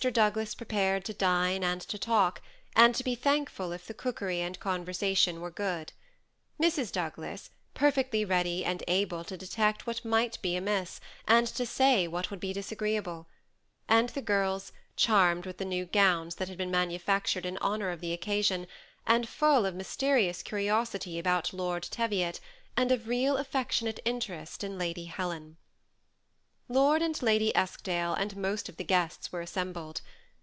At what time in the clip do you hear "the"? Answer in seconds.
3.85-3.93, 14.09-14.23, 15.59-15.65, 18.01-18.11, 28.77-28.85